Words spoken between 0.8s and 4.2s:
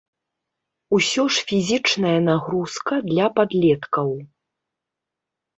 Усё ж фізічная нагрузка для падлеткаў.